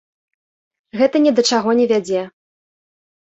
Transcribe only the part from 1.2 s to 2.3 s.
ні да чаго не вядзе.